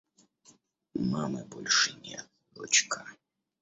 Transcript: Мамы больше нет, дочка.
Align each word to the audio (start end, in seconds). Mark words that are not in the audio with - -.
Мамы 1.11 1.45
больше 1.45 1.93
нет, 2.01 2.27
дочка. 2.55 3.05